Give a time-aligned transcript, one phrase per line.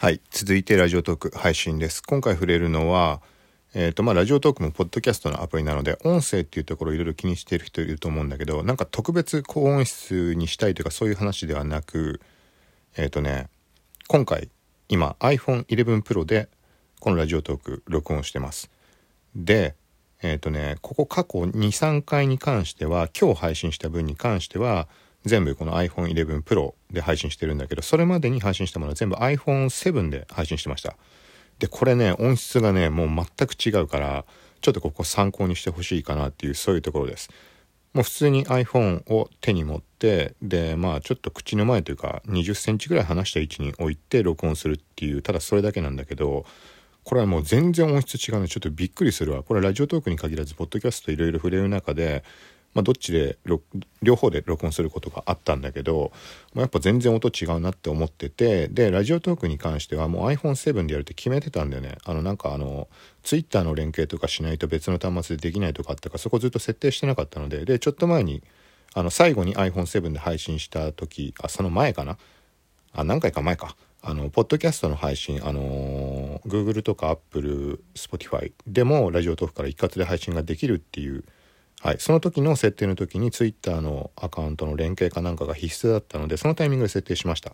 [0.00, 2.02] はい続いてラジオトーク配信です。
[2.02, 3.22] 今回触れるのは
[3.74, 12.20] えっ、とまあラジオトークもポッドキャストのアプリなので音声っていうところをいろいろ気にしている人いると思うんだけどなんか特別高音質にしたいというかそういう話ではなく
[12.96, 13.46] えっ、とね
[14.08, 14.50] 今回
[14.88, 16.48] 今 iPhone11 Pro で
[17.00, 18.70] このラジオトーク録音してます。
[19.36, 19.76] で
[20.22, 24.88] えっ、とねここ過去23回に関しては今日配信した分に関しては
[25.24, 30.96] 全部この iPhone11 Pro で配信してるんだけどそれまでに配信したものは全部 iPhone7 で配信してました。
[31.58, 34.24] でこれね音質がねもう全く違うから
[34.60, 37.30] ちょっとここ参考にしてほしいかなっていうそういうところです。
[37.92, 46.44] もう普通に iPhone を手に持ってでまあちょっと口の前というか20センチぐらい離した位置に置いて録音するっていうただそれだけなんだけど
[47.04, 49.42] これはもう全然音質違うのでちょっとびっくりするわ。
[49.42, 52.24] これラジオトークに限らずポッドキャストいろいろ触れる中で
[52.74, 53.38] まあ、どっちで
[54.02, 56.12] 両方で録音することがあったんだけど、
[56.52, 61.96] まあ、やっぱ全然音違うなって思っててでラジオトークに関してはもう iPhone7 でやるって決めてたんだよね。
[62.04, 62.88] あのなんかあの
[63.22, 68.42] Twitter の連携とかしないと別の端末でできないとかあったかそこずっと設定してなかったのででちょっと前に
[68.92, 72.18] あの最後に iPhone7 で配信した時あその前かな？
[72.92, 73.76] あ何回か前か。
[74.06, 81.24] あのポッドキャストの配信あの Google とか Apple、Spotify でもラジオトークから一括で配信ができるっていう
[81.84, 87.52] はい、その時の設定の時に Twitter のアカウントの連携かなんかが必須だったのでそのタイミングで設定しました。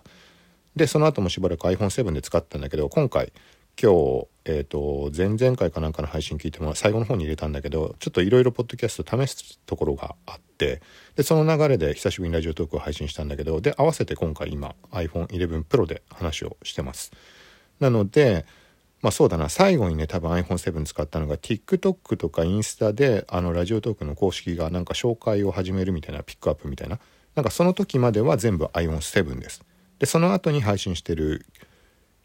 [0.77, 3.33] でその後もしばらく iPhone7 で使ったんだけど今回
[3.77, 10.81] 今日、えーと、前々回かなんかの配信聞いても最後の方に入れたんだけどちょっといろいろポッドキャスト試すところがあって
[11.17, 17.11] でその流れで久しぶりにラジオトークを配信したんだけどで合わせて今回今 iPhone11 Pro で話をしてます。
[17.81, 18.47] なので
[19.03, 19.49] まあそうだな。
[19.49, 26.99] 最後にね多分 iPhone7 使ったのが TikTok とかインスタであのラジオトークの公式がなんか紹介を始めるみたいなピックアップみたいな。
[27.35, 29.63] なんかその時までは全部 iPhone7 です。
[29.99, 31.47] でその後に配信してる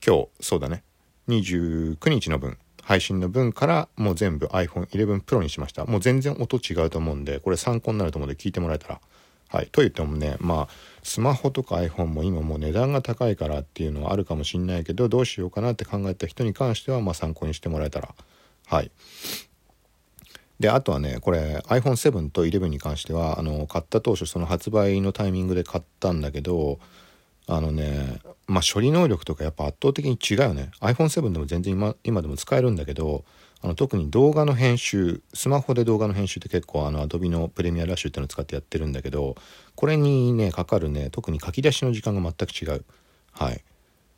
[0.06, 0.84] 今日そうだね。
[1.30, 5.86] 29日の分配信の分からもう全部 iPhone11 Pro にしました。
[5.86, 9.02] もう全然音違うと思うんでこれ参考になると思うんで聞いてもらえたら
[9.56, 9.68] はい。
[9.68, 18.14] と言ってもね、まあ、スマホとか iPhone も今もう値段が高いからっていうのはあるかもしんないけど、どうしようかなって考えた人に関しては、まあ参考にしてもらえたら。
[18.68, 18.92] はい。
[20.60, 26.80] で、あとはね、これ iPhone7 と11に関しては、あの、買った当初その発売のタイミングで買ったんだけど、
[27.48, 30.72] あのね、まあ処理能力とかやっぱ圧倒的に違うよね。
[30.82, 33.24] iPhone7 でも全然今今でも使えるんだけど、
[33.62, 39.36] あの特に動画の編集スマホで動画の編集って結構あの Adobe のプレミアラッシュっていうのを使ってやってるんだけど
[39.76, 42.86] これにねかかるね特に書き出しの時間が全く違う。
[43.32, 43.64] はい。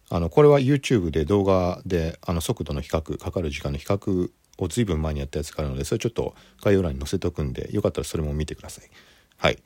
[0.09, 8.89] あのこれは YouTube で動画であの速度の比較かかる時間の比較を随分前にやったやつがあるのでそれちょっと概要欄に載せておくんでよかったらそれも見てください。
[9.38, 9.57] はい。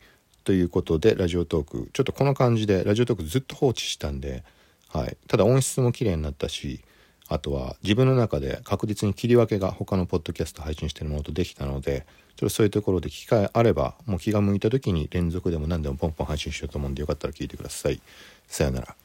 [0.43, 4.43] ということでラジオトークちょっとこの感じでラジオトークずっと放置したんで、
[4.89, 6.81] はい、ただ音質も綺麗になったし
[7.27, 18.01] あとは自分の中で確実に切り分けが他のポッドキャスト配信してるものとできたのでちょっとそういうところで機会あればもう気が向いた時に連続でも何でもポンポン配信しようと思うんでよかったら聞いてください。
[18.47, 19.00] さよなら。